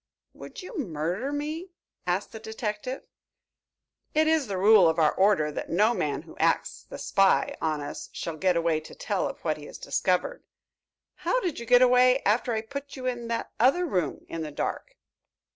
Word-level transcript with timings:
"Would 0.33 0.63
you 0.63 0.79
murder 0.79 1.31
me?" 1.31 1.73
asked 2.07 2.31
the 2.31 2.39
detective. 2.39 3.03
"It 4.15 4.27
is 4.27 4.47
the 4.47 4.57
rule 4.57 4.89
of 4.89 4.97
our 4.97 5.13
order 5.13 5.51
that 5.51 5.69
no 5.69 5.93
man 5.93 6.23
who 6.23 6.35
acts 6.37 6.81
the 6.89 6.97
spy 6.97 7.55
on 7.61 7.81
us 7.81 8.09
shall 8.11 8.35
get 8.35 8.57
away 8.57 8.79
to 8.79 8.95
tell 8.95 9.29
of 9.29 9.39
what 9.41 9.57
he 9.57 9.65
has 9.65 9.77
discovered. 9.77 10.43
How 11.17 11.39
did 11.41 11.59
you 11.59 11.67
get 11.67 11.83
away 11.83 12.23
after 12.23 12.51
I 12.51 12.61
put 12.63 12.95
you 12.95 13.05
in 13.05 13.27
that 13.27 13.51
other 13.59 13.85
room 13.85 14.25
in 14.27 14.41
the 14.41 14.49
dark?" 14.49 14.97